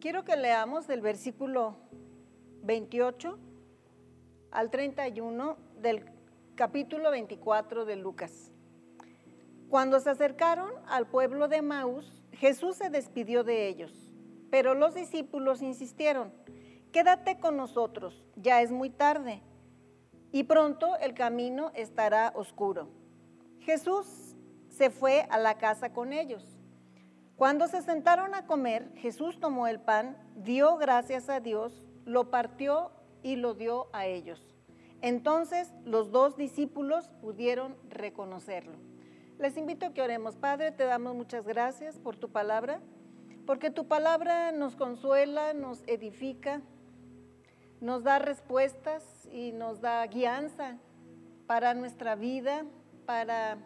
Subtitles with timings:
[0.00, 1.74] Quiero que leamos del versículo
[2.62, 3.36] 28
[4.52, 6.04] al 31 del
[6.54, 8.52] capítulo 24 de Lucas.
[9.68, 13.92] Cuando se acercaron al pueblo de Maús, Jesús se despidió de ellos,
[14.52, 16.32] pero los discípulos insistieron,
[16.92, 19.42] quédate con nosotros, ya es muy tarde,
[20.30, 22.88] y pronto el camino estará oscuro.
[23.58, 24.36] Jesús
[24.68, 26.57] se fue a la casa con ellos.
[27.38, 32.90] Cuando se sentaron a comer, Jesús tomó el pan, dio gracias a Dios, lo partió
[33.22, 34.44] y lo dio a ellos.
[35.02, 38.76] Entonces los dos discípulos pudieron reconocerlo.
[39.38, 40.34] Les invito a que oremos.
[40.34, 42.80] Padre, te damos muchas gracias por tu palabra,
[43.46, 46.60] porque tu palabra nos consuela, nos edifica,
[47.80, 50.76] nos da respuestas y nos da guianza
[51.46, 52.64] para nuestra vida,
[53.06, 53.58] para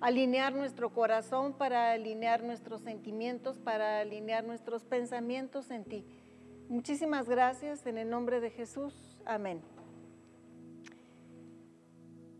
[0.00, 6.06] alinear nuestro corazón, para alinear nuestros sentimientos, para alinear nuestros pensamientos en ti.
[6.68, 9.18] Muchísimas gracias en el nombre de Jesús.
[9.26, 9.60] Amén.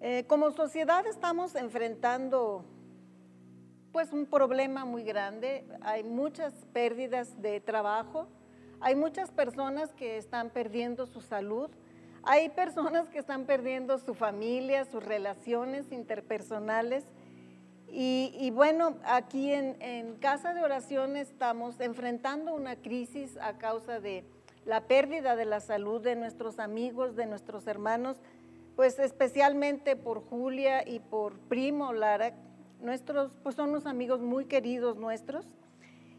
[0.00, 2.64] Eh, como sociedad estamos enfrentando
[3.92, 5.66] pues un problema muy grande.
[5.82, 8.28] Hay muchas pérdidas de trabajo,
[8.80, 11.68] hay muchas personas que están perdiendo su salud,
[12.22, 17.04] hay personas que están perdiendo su familia, sus relaciones interpersonales.
[17.92, 24.24] Y, bueno, aquí en, en, Casa de Oración estamos enfrentando una crisis a causa de
[24.64, 28.18] la pérdida de la salud de nuestros amigos, de nuestros hermanos,
[28.76, 32.34] pues especialmente por Julia y por Primo Lara,
[32.80, 35.46] nuestros, pues son unos amigos muy queridos nuestros.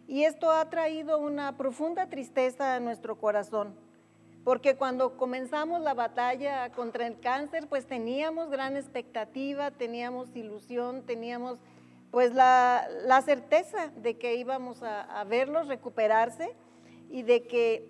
[0.07, 3.75] Y esto ha traído una profunda tristeza a nuestro corazón,
[4.43, 11.59] porque cuando comenzamos la batalla contra el cáncer, pues teníamos gran expectativa, teníamos ilusión, teníamos
[12.09, 12.87] pues la,
[13.23, 16.53] certeza de que íbamos a, verlos recuperarse
[17.09, 17.87] y de que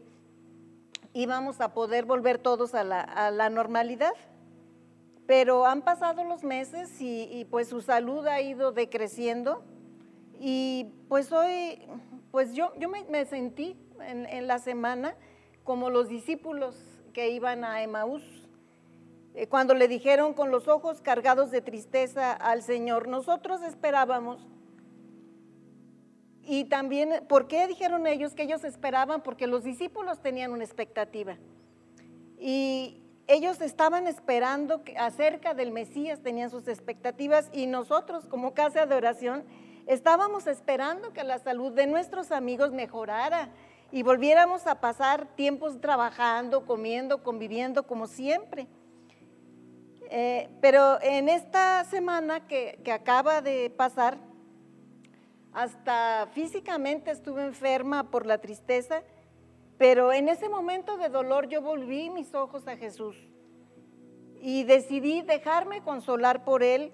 [1.13, 4.13] íbamos a poder volver todos a la normalidad.
[5.31, 9.63] Pero han pasado los meses y, pues su salud ha ido decreciendo.
[10.39, 11.81] Y pues hoy,
[12.31, 15.16] pues yo, yo me, sentí en, la semana
[15.63, 16.75] como los discípulos
[17.13, 18.23] que iban a Emaús,
[19.33, 24.47] eh, cuando le dijeron con los ojos cargados de tristeza al Señor, nosotros esperábamos
[26.44, 29.21] y también, ¿por qué dijeron ellos que ellos esperaban?
[29.21, 31.38] Porque los discípulos tenían una expectativa.
[32.39, 38.94] Y, ellos estaban esperando acerca del Mesías, tenían sus expectativas y nosotros como casa de
[38.94, 39.45] oración
[39.88, 43.50] estábamos esperando que la salud de nuestros amigos mejorara
[43.91, 48.68] y volviéramos a pasar tiempos trabajando, comiendo, conviviendo como siempre.
[50.09, 54.18] Eh, pero en esta semana que, que acaba de pasar,
[55.53, 59.03] hasta físicamente estuve enferma por la tristeza
[59.81, 63.18] pero en ese momento de dolor yo volví mis ojos a Jesús
[64.40, 66.91] y decidí dejarme consolar por Él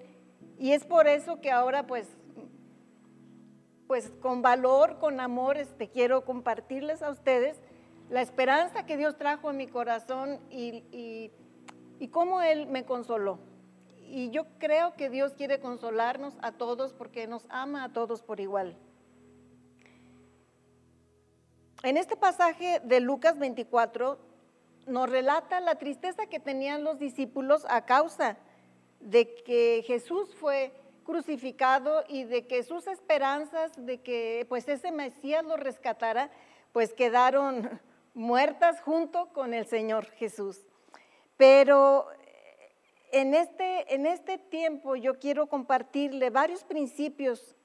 [0.58, 2.08] y es por eso que ahora pues,
[3.88, 7.56] pues con valor, con amor, este, quiero compartirles a ustedes
[8.10, 11.32] la esperanza que Dios trajo en mi corazón y, y,
[11.98, 13.38] y cómo Él me consoló.
[14.10, 18.40] Y yo creo que Dios quiere consolarnos a todos porque nos ama a todos por
[18.40, 18.76] igual.
[21.82, 24.18] En este pasaje de Lucas 24
[24.86, 28.36] nos relata la tristeza que tenían los discípulos a causa
[29.00, 30.72] de que Jesús fue
[31.08, 36.28] crucificado y de que sus esperanzas de que pues ese Mesías lo rescatara,
[36.72, 37.80] pues quedaron
[38.14, 40.66] muertas junto con el Señor Jesús.
[41.38, 42.08] Pero
[43.10, 47.56] en este, en este tiempo yo quiero compartirle varios principios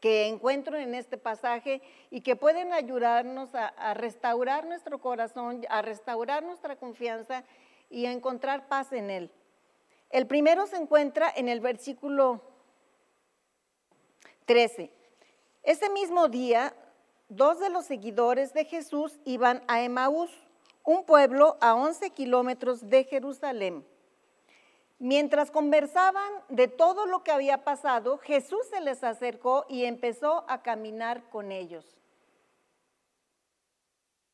[0.00, 6.42] que encuentro en este pasaje y que pueden ayudarnos a, restaurar nuestro corazón, a restaurar
[6.42, 7.44] nuestra confianza
[7.90, 9.30] y a encontrar paz en Él.
[10.10, 12.42] El primero se encuentra en el versículo
[14.44, 14.90] 13.
[15.62, 16.74] Ese mismo día,
[17.28, 20.30] dos de los seguidores de Jesús iban a Emaús,
[20.82, 23.86] un pueblo a 11 kilómetros de Jerusalén.
[24.98, 30.62] Mientras conversaban de todo lo que había pasado, Jesús se les acercó y empezó a
[30.62, 31.96] caminar con ellos.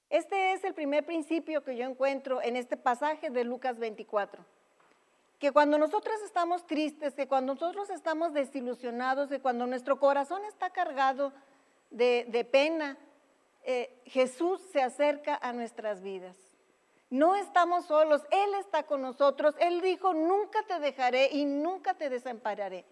[0.08, 4.42] Este es el primer principio que yo encuentro en este pasaje de Lucas 24.
[5.38, 10.70] Que cuando nosotros estamos tristes, que cuando nosotros estamos desilusionados, que cuando nuestro corazón está
[10.70, 11.32] cargado
[11.90, 12.96] de, pena,
[13.62, 16.36] eh, Jesús se acerca a nuestras vidas.
[17.10, 19.54] No estamos solos, Él está con nosotros.
[19.60, 22.84] Él dijo, nunca te dejaré y nunca te desampararé.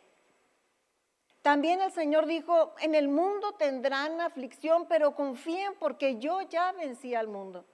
[1.43, 7.15] También el Señor dijo, en el mundo tendrán aflicción, pero confíen porque yo ya vencí
[7.15, 7.67] al mundo.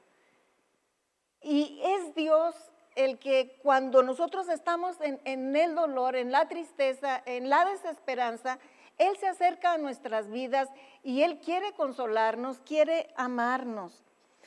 [1.42, 2.56] Y es Dios
[2.94, 8.58] el que cuando nosotros estamos en, el dolor, en la tristeza, en la desesperanza,
[8.98, 10.68] Él se acerca a nuestras vidas
[11.02, 14.02] y Él quiere consolarnos, quiere amarnos.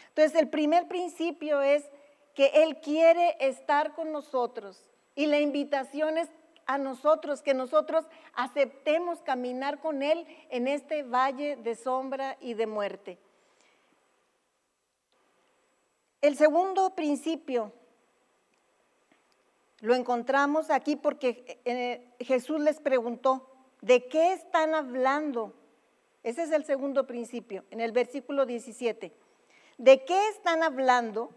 [0.10, 1.90] Entonces el primer principio es
[2.34, 6.30] que Él quiere estar con nosotros y la invitación es
[6.66, 12.68] a nosotros, que nosotros aceptemos caminar con Él en este valle de sombra y de
[12.68, 13.20] muerte.
[16.22, 17.74] El segundo principio
[19.84, 23.50] lo encontramos aquí porque eh, Jesús les preguntó,
[23.82, 25.54] ¿de qué están hablando?
[26.24, 29.14] Ese es el segundo principio, en el versículo 17.
[29.78, 31.32] ¿De qué están hablando?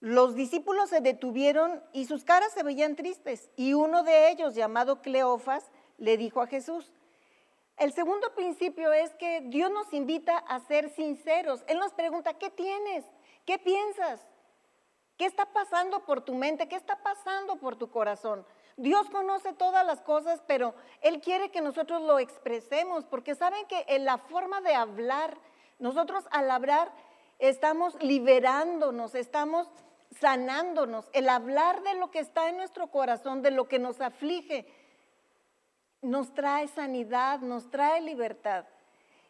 [0.00, 3.50] Los discípulos se detuvieron y sus caras se veían tristes.
[3.54, 6.92] Y uno de ellos, llamado Cleofas, le dijo a Jesús,
[7.76, 11.62] el segundo principio es que Dios nos invita a ser sinceros.
[11.68, 13.04] Él nos pregunta, ¿qué tienes?
[13.44, 14.26] ¿Qué piensas?
[15.16, 16.68] ¿Qué está pasando por tu mente?
[16.68, 18.44] ¿Qué está pasando por tu corazón?
[18.76, 23.86] Dios conoce todas las cosas, pero Él quiere que nosotros lo expresemos, porque saben que
[23.88, 25.38] en la forma de hablar,
[25.78, 26.92] nosotros al hablar
[27.38, 29.68] estamos liberándonos, estamos
[30.20, 31.08] sanándonos.
[31.14, 34.66] El hablar de lo que está en nuestro corazón, de lo que nos aflige,
[36.02, 38.66] nos trae sanidad, nos trae libertad.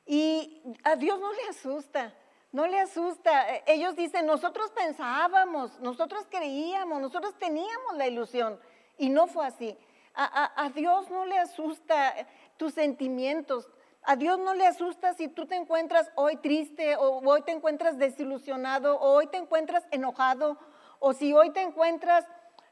[0.05, 2.13] Y a Dios no le asusta.
[2.57, 3.55] No le asusta.
[3.55, 8.59] E, ellos dicen, nosotros pensábamos, nosotros creíamos, nosotros teníamos la ilusión.
[8.97, 9.77] Y no fue así.
[10.15, 12.15] A, Dios no le asusta
[12.57, 13.69] tus sentimientos.
[14.03, 17.99] A Dios no le asusta si tú te encuentras hoy triste o hoy te encuentras
[17.99, 20.57] desilusionado o hoy te encuentras enojado
[20.99, 22.25] o si hoy te encuentras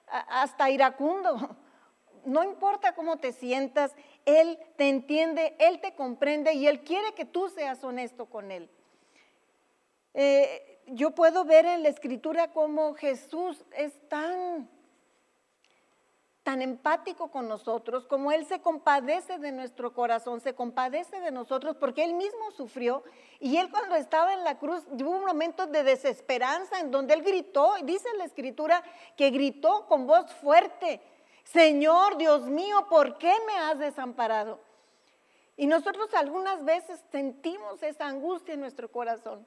[0.07, 1.37] hasta iracundo.
[2.25, 3.95] No importa cómo te sientas,
[4.25, 8.71] Él te entiende, Él te comprende y Él quiere que tú seas honesto con Él.
[10.15, 14.69] Eh, yo puedo ver en la escritura cómo Jesús es tan,
[16.43, 21.77] tan empático con nosotros, como Él se compadece de nuestro corazón, se compadece de nosotros,
[21.77, 23.03] porque Él mismo sufrió.
[23.41, 27.23] Y Él cuando estaba en la cruz, tuvo un momento de desesperanza en donde Él
[27.23, 28.83] gritó, dice la escritura,
[29.17, 31.01] que gritó con voz fuerte,
[31.45, 34.61] Señor Dios mío, ¿por qué me has desamparado?
[35.57, 39.47] Y nosotros algunas veces sentimos esa angustia en nuestro corazón.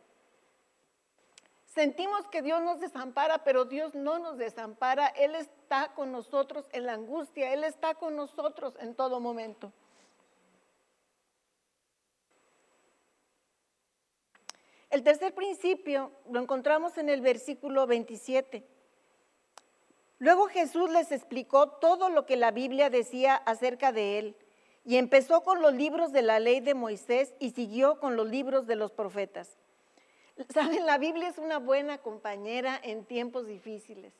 [1.77, 5.09] Sentimos que Dios nos desampara, pero Dios no nos desampara.
[5.09, 9.71] Él está con nosotros en la angustia, Él está con nosotros en todo momento.
[14.89, 18.67] El tercer principio lo encontramos en el versículo 27.
[20.17, 24.35] Luego Jesús les explicó todo lo que la Biblia decía acerca de él
[24.83, 28.65] y empezó con los libros de la ley de Moisés y siguió con los libros
[28.65, 29.59] de los profetas.
[30.53, 34.13] Saben, la Biblia es una buena compañera en tiempos difíciles.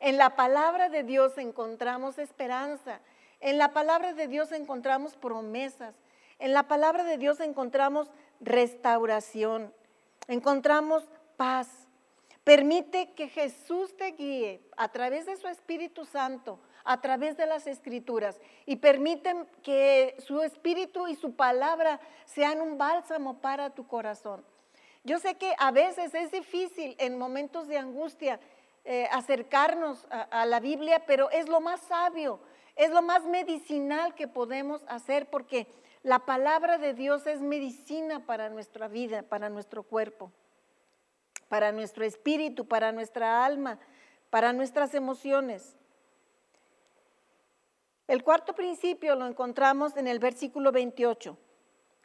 [0.00, 3.00] En la palabra de Dios encontramos esperanza.
[3.40, 5.94] En la palabra de Dios encontramos promesas.
[6.38, 9.72] En la palabra de Dios encontramos restauración.
[10.28, 11.04] Encontramos
[11.36, 11.68] paz.
[12.42, 17.66] Permite que Jesús te guíe a través de su Espíritu Santo, a través de las
[17.66, 24.44] Escrituras, y permite que su Espíritu y su palabra sean un bálsamo para tu corazón.
[25.04, 28.40] Yo sé que a veces es difícil en momentos de angustia
[28.86, 32.40] eh, acercarnos a, la Biblia, pero es lo más sabio,
[32.74, 35.66] es lo más medicinal que podemos hacer porque
[36.02, 40.32] la palabra de Dios es medicina para nuestra vida, para nuestro cuerpo,
[41.48, 43.78] para nuestro espíritu, para nuestra alma,
[44.30, 45.76] para nuestras emociones.
[48.06, 51.38] El cuarto principio lo encontramos en el versículo 28.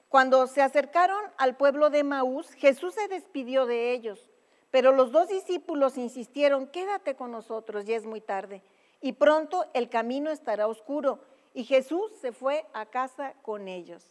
[0.09, 4.27] Cuando se acercaron al pueblo de Maús, Jesús se despidió de ellos,
[4.71, 8.63] pero los dos discípulos insistieron, quédate con nosotros, ya es muy tarde,
[9.01, 11.19] y pronto el camino estará oscuro.
[11.53, 14.05] Y Jesús se fue a casa con ellos.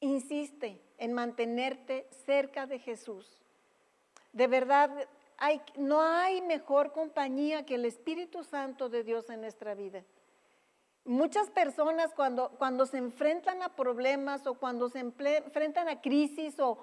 [0.00, 3.42] Insiste en mantenerte cerca de Jesús.
[4.32, 5.08] De verdad,
[5.76, 10.04] no hay mejor compañía que el Espíritu Santo de Dios en nuestra vida.
[11.06, 16.76] Muchas personas cuando, cuando se enfrentan a problemas o cuando se enfrentan a crisis o,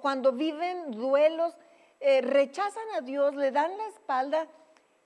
[0.00, 1.56] cuando viven duelos,
[1.98, 4.46] eh, rechazan a Dios, le dan la espalda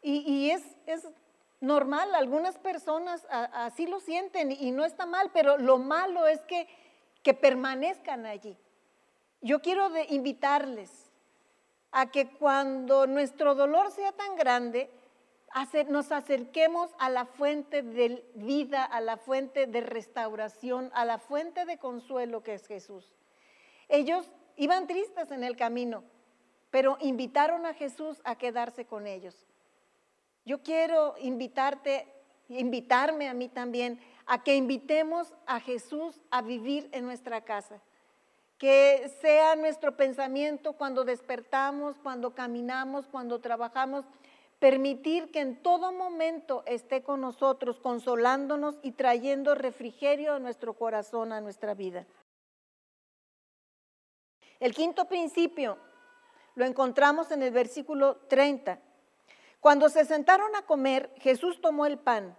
[0.02, 1.08] y, es, es,
[1.60, 6.68] normal, algunas personas así lo sienten y no está mal, pero lo malo es que,
[7.22, 8.56] que permanezcan allí.
[9.40, 10.90] Yo quiero invitarles
[11.90, 14.90] a que cuando nuestro dolor sea tan grande,
[15.88, 21.64] nos acerquemos a la fuente de vida, a la fuente de restauración, a la fuente
[21.64, 23.14] de consuelo que es Jesús.
[23.88, 26.05] Ellos iban tristes en el camino,
[26.71, 29.47] pero invitaron a Jesús a quedarse con ellos.
[30.45, 32.07] Yo quiero invitarte,
[32.49, 37.81] invitarme a mí también, a que invitemos a Jesús a vivir en nuestra casa.
[38.59, 44.05] Que sea nuestro pensamiento cuando despertamos, cuando caminamos, cuando trabajamos,
[44.59, 51.33] permitir que en todo momento esté con nosotros, consolándonos y trayendo refrigerio a nuestro corazón,
[51.33, 52.07] a nuestra vida.
[54.61, 55.79] El quinto principio
[56.57, 58.81] lo encontramos en el versículo 30.
[59.61, 62.37] Cuando se sentaron a comer, Jesús tomó el pan,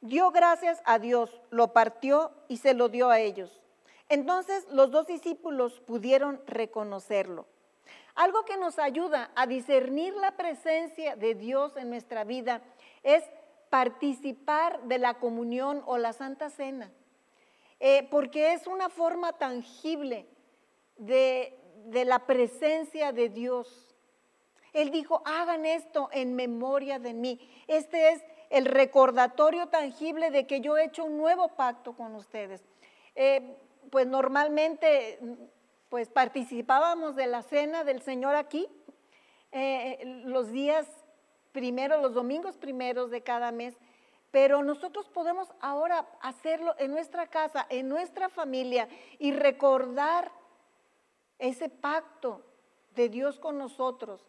[0.00, 3.60] dio gracias a Dios, lo partió y se lo dio a ellos.
[4.08, 7.46] Entonces los dos discípulos pudieron reconocerlo.
[8.16, 12.62] Algo que nos ayuda a discernir la presencia de Dios en nuestra vida
[13.02, 13.22] es
[13.68, 16.90] participar de la comunión o la Santa Cena,
[17.78, 20.26] eh, porque es una forma tangible
[20.96, 21.58] de,
[22.06, 23.94] la presencia de Dios.
[24.72, 27.38] Él dijo, hagan esto en memoria de mí.
[27.66, 32.64] Este es el recordatorio tangible de que yo he hecho un nuevo pacto con ustedes.
[33.14, 33.56] Eh,
[33.90, 35.18] pues normalmente
[35.88, 38.66] pues participábamos de la cena del Señor aquí,
[39.52, 40.86] eh, los días
[41.52, 43.78] primeros, los domingos primeros de cada mes,
[44.30, 48.88] pero nosotros podemos ahora hacerlo en nuestra casa, en nuestra familia
[49.18, 50.30] y recordar
[51.38, 52.42] ese pacto
[52.94, 54.20] de Dios con nosotros,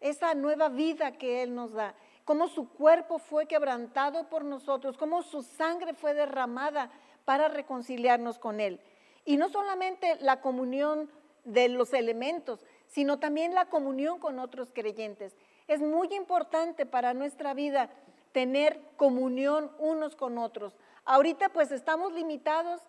[0.00, 5.22] esa nueva vida que Él nos da, cómo su cuerpo fue quebrantado por nosotros, cómo
[5.22, 6.90] su sangre fue derramada
[7.24, 8.80] para reconciliarnos con Él.
[9.24, 11.10] Y no solamente la comunión
[11.44, 15.36] de los elementos, sino también la comunión con otros creyentes.
[15.68, 17.90] Es muy importante para nuestra vida
[18.32, 20.76] tener comunión unos con otros.
[21.04, 22.80] Ahorita pues estamos limitados,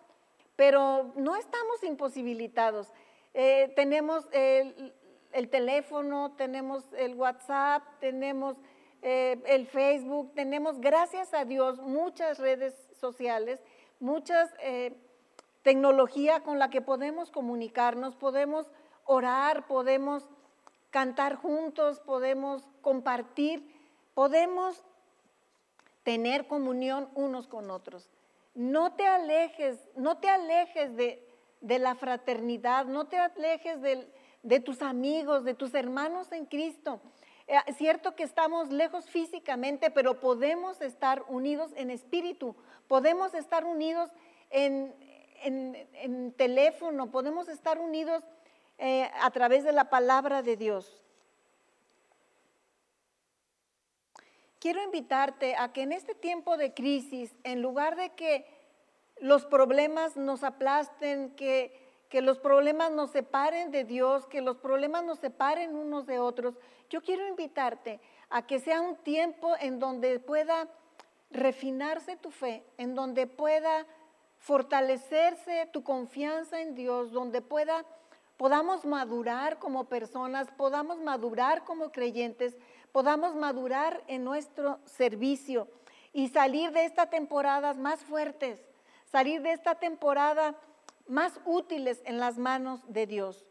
[0.56, 2.88] pero no estamos imposibilitados.
[3.34, 8.56] Eh, tenemos el, teléfono, tenemos el WhatsApp, tenemos
[9.00, 13.60] eh, el Facebook, tenemos, gracias a Dios, muchas redes sociales,
[13.98, 14.94] muchas eh,
[15.62, 18.70] tecnología con la que podemos comunicarnos, podemos
[19.04, 20.28] orar, podemos
[20.90, 23.66] cantar juntos, podemos compartir,
[24.14, 24.82] podemos
[26.02, 28.10] tener comunión unos con otros.
[28.54, 31.26] No te alejes, no te alejes de,
[31.78, 37.00] la fraternidad, no te alejes de, tus amigos, de tus hermanos en Cristo.
[37.46, 42.54] Eh, es cierto que estamos lejos físicamente, pero podemos estar unidos en espíritu,
[42.88, 44.10] podemos estar unidos
[44.50, 44.94] en,
[45.42, 48.22] en, teléfono, podemos estar unidos
[48.78, 51.02] eh, a través de la palabra de Dios.
[54.58, 58.46] Quiero invitarte a que en este tiempo de crisis, en lugar de que
[59.20, 65.04] los problemas nos aplasten, que, que los problemas nos separen de Dios, que los problemas
[65.04, 66.54] nos separen unos de otros,
[66.90, 70.68] yo quiero invitarte a que sea un tiempo en donde pueda
[71.30, 73.86] refinarse tu fe, en donde pueda
[74.42, 77.84] fortalecerse tu confianza en Dios, donde pueda,
[78.36, 82.56] podamos madurar como personas, podamos madurar como creyentes,
[82.90, 85.68] podamos madurar en nuestro servicio
[86.12, 88.60] y salir de esta temporada más fuertes,
[89.12, 90.56] salir de esta temporada
[91.06, 93.46] más útiles en las manos de Dios.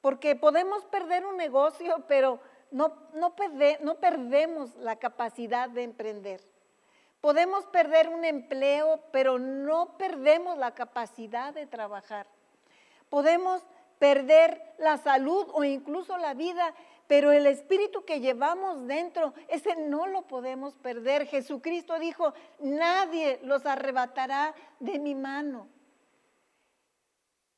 [0.00, 2.38] Porque podemos perder un negocio, pero
[2.70, 3.34] no, no,
[3.80, 6.40] no perdemos la capacidad de emprender.
[7.22, 12.26] Podemos perder un empleo, pero no perdemos la capacidad de trabajar.
[13.08, 13.62] Podemos
[14.00, 16.74] perder la salud o incluso la vida,
[17.06, 21.28] pero el espíritu que llevamos dentro, ese no lo podemos perder.
[21.28, 25.68] Jesucristo dijo, nadie los arrebatará de mi mano.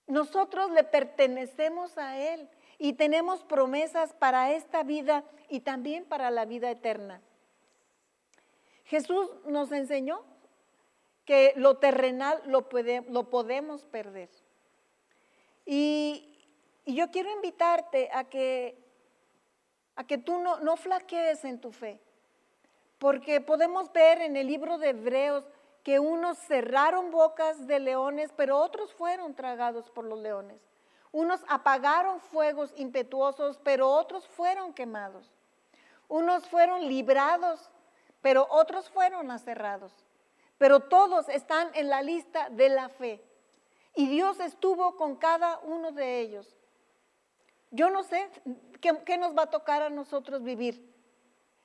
[0.07, 6.45] Nosotros le pertenecemos a Él y tenemos promesas para esta vida y también para la
[6.45, 7.23] vida eterna.
[8.95, 10.23] Jesús nos enseñó
[11.25, 12.69] que lo terrenal lo,
[13.29, 14.31] podemos perder.
[15.67, 16.31] Y,
[16.87, 18.79] yo quiero invitarte a que,
[19.97, 21.99] a que tú no, no flaquees en tu fe,
[23.01, 25.45] porque podemos ver en el libro de Hebreos
[25.83, 30.63] que unos cerraron bocas de leones, pero otros fueron tragados por los leones.
[31.11, 35.33] Unos apagaron fuegos impetuosos, pero otros fueron quemados.
[36.07, 37.71] Unos fueron librados
[38.25, 39.93] pero otros fueron aserrados.
[40.57, 43.23] Pero todos están en la lista de la fe.
[43.95, 46.57] Y Dios estuvo con cada uno de ellos.
[47.71, 48.31] Yo no sé
[48.81, 50.91] qué, nos va a tocar a nosotros vivir,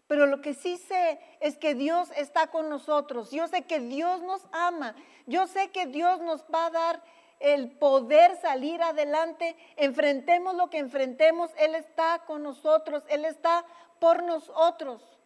[0.07, 3.31] Pero lo que sí sé es que Dios está con nosotros.
[3.31, 4.95] Yo sé que Dios nos ama.
[5.27, 7.03] Yo sé que Dios nos va a dar
[7.39, 9.55] el poder salir adelante.
[9.77, 11.51] Enfrentemos lo que enfrentemos.
[11.55, 13.05] Él está con nosotros.
[13.07, 13.63] Él está
[14.01, 15.18] por nosotros.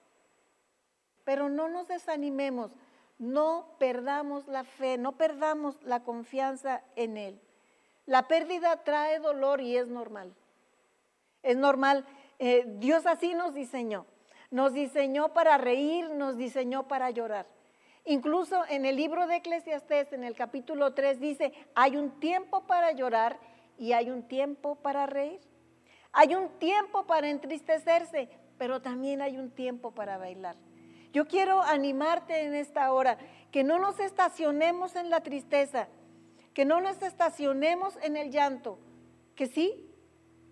[1.24, 2.72] Pero no nos desanimemos.
[3.18, 4.98] No perdamos la fe.
[4.98, 7.40] No perdamos la confianza en Él.
[8.06, 10.34] La pérdida trae dolor y es normal.
[11.42, 12.06] Es normal.
[12.40, 14.06] Eh, Dios así nos diseñó.
[14.52, 17.48] Nos diseñó para reír, nos diseñó para llorar.
[18.06, 22.92] Incluso en el libro de Eclesiastés, en el capítulo 3, dice, hay un tiempo para
[22.92, 23.40] llorar
[23.78, 25.40] y hay un tiempo para reír.
[26.12, 30.56] Hay un tiempo para entristecerse, pero también hay un tiempo para bailar.
[31.14, 33.20] Yo quiero animarte en esta hora,
[33.52, 35.88] que no nos estacionemos en la tristeza,
[36.56, 38.80] que no nos estacionemos en el llanto,
[39.36, 39.88] que sí,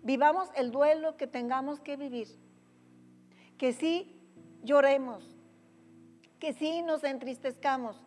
[0.04, 2.28] vivamos el duelo que tengamos que vivir,
[3.58, 4.16] que sí
[4.62, 5.24] lloremos,
[6.38, 8.00] que sí nos entristezcamos,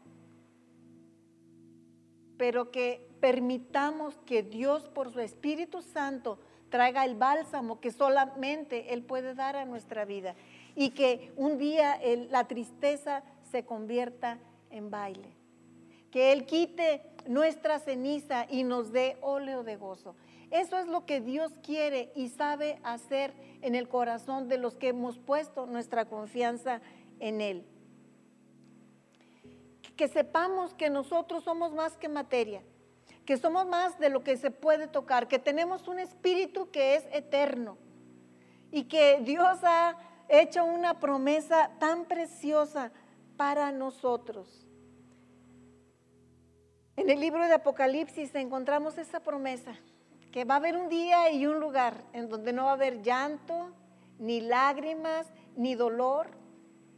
[2.38, 9.04] pero que permitamos que Dios por su Espíritu Santo traiga el bálsamo que solamente Él
[9.04, 10.36] puede dar a nuestra vida
[10.76, 14.40] y que un día la tristeza se convierta
[14.70, 15.30] en baile.
[16.12, 20.16] Que Él quite nuestra ceniza y nos dé óleo de gozo.
[20.52, 24.90] Eso es lo que Dios quiere y sabe hacer en el corazón de los que
[24.90, 26.82] hemos puesto nuestra confianza
[27.20, 27.66] en Él
[29.96, 32.62] que sepamos que nosotros somos más que materia,
[33.26, 37.06] que somos más de lo que se puede tocar, que tenemos un espíritu que es
[37.12, 37.78] eterno
[38.72, 39.98] y que Dios ha
[40.30, 42.92] hecho una promesa tan preciosa
[43.38, 44.66] para nosotros.
[46.98, 49.76] En el libro de Apocalipsis encontramos esa promesa,
[50.32, 53.02] que va a haber un día y un lugar en donde no va a haber
[53.02, 53.74] llanto,
[54.18, 56.28] ni lágrimas, ni dolor,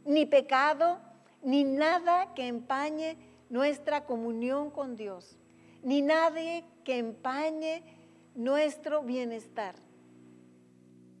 [0.04, 1.00] ni pecado,
[1.42, 3.16] ni nada que empañe
[3.48, 5.36] nuestra comunión con Dios,
[5.82, 7.82] ni nadie que empañe
[8.34, 9.74] nuestro bienestar.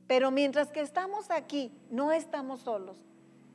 [0.08, 2.96] Pero mientras que estamos aquí, no estamos solos.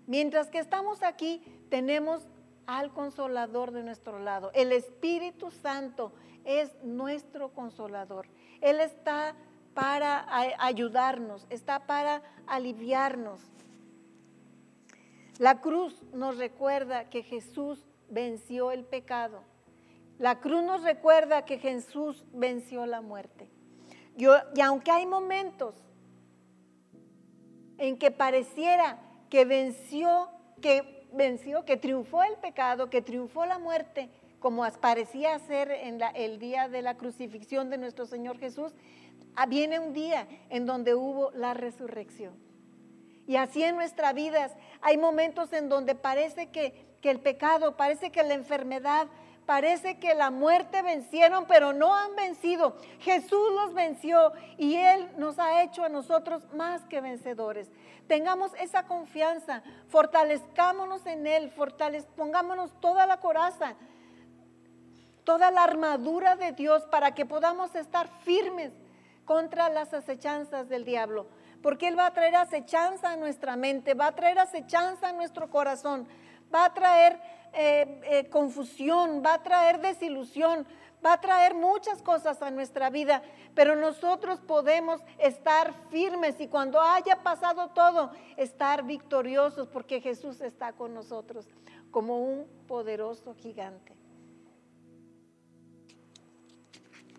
[0.05, 2.21] Mientras que estamos aquí, tenemos
[2.67, 4.51] al consolador de nuestro lado.
[4.53, 6.13] El Espíritu Santo
[6.45, 8.27] es nuestro consolador.
[8.61, 9.35] Él está
[9.73, 10.25] para
[10.59, 13.41] ayudarnos, está para aliviarnos.
[15.39, 19.41] La cruz nos recuerda que Jesús venció el pecado.
[20.19, 23.49] La cruz nos recuerda que Jesús venció la muerte.
[24.15, 25.73] y aunque hay momentos
[27.83, 28.97] en que pareciera
[29.29, 30.29] que venció,
[30.61, 36.39] que venció, que triunfó el pecado, que triunfó la muerte, como parecía ser en el
[36.39, 38.71] día de la crucifixión de nuestro Señor Jesús,
[39.35, 42.33] ah, viene un día en donde hubo la resurrección.
[43.27, 48.23] Y así en nuestras vidas hay momentos en donde parece que, el pecado, parece que
[48.23, 49.07] la enfermedad,
[49.45, 52.75] parece que la muerte vencieron, pero no han vencido.
[52.99, 57.69] Jesús los venció y Él nos ha hecho a nosotros más que vencedores.
[58.08, 61.53] Tengamos esa confianza, fortalezcámonos en Él,
[62.15, 63.75] pongámonos toda la coraza,
[65.23, 68.73] toda la armadura de Dios para que podamos estar firmes
[69.25, 71.27] contra las acechanzas del diablo
[71.63, 75.49] porque Él va a traer acechanza a nuestra mente, va a traer acechanza a nuestro
[75.49, 76.06] corazón,
[76.53, 77.17] va a traer
[77.53, 80.65] eh, eh, confusión, va a traer desilusión,
[81.05, 83.21] va a traer muchas cosas a nuestra vida,
[83.53, 90.73] pero nosotros podemos estar firmes y cuando haya pasado todo, estar victoriosos porque Jesús está
[90.73, 91.47] con nosotros
[91.91, 93.93] como un poderoso gigante.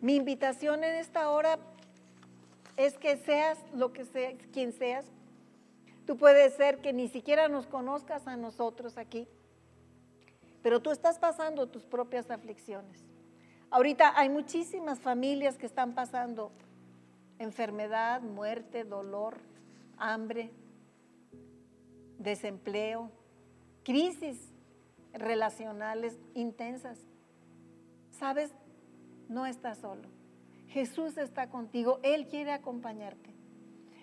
[0.01, 1.59] Mi invitación en esta hora
[2.77, 5.07] es que seas lo que seas, quien seas.
[6.07, 9.29] Tú puedes ser que ni siquiera nos conozcas a nosotros aquí,
[10.65, 13.05] pero tú estás pasando tus propias aflicciones.
[13.69, 16.53] Ahorita hay muchísimas familias que están pasando
[17.39, 19.37] enfermedad, muerte, dolor,
[19.99, 20.51] hambre,
[22.19, 23.11] desempleo,
[23.83, 24.39] crisis
[25.13, 26.99] relacionales intensas.
[28.13, 28.51] ¿Sabes?
[29.29, 30.09] No estás solo.
[30.69, 33.35] Jesús está contigo, Él quiere acompañarte,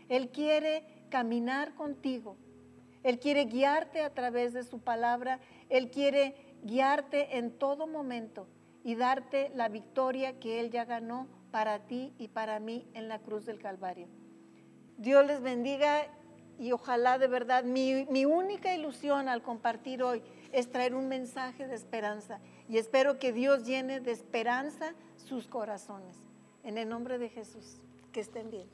[0.10, 2.38] Él quiere caminar contigo,
[3.02, 8.48] Él quiere guiarte a través de su palabra, Él quiere guiarte en todo momento
[8.84, 13.20] y darte la victoria que Él ya ganó para ti y para mí en la
[13.20, 14.08] cruz del Calvario.
[14.98, 16.08] Dios les bendiga
[16.60, 20.22] y ojalá de verdad, mi, mi, única ilusión al compartir hoy
[20.52, 26.18] es traer un mensaje de esperanza y espero que Dios llene de esperanza sus corazones.
[26.64, 28.68] En el nombre de Jesús, que estén bien.